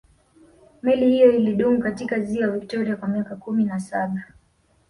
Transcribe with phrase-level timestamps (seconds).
[0.81, 4.23] meli hiyo ilidumu katika ziwa victoria kwa miaka kumi na saba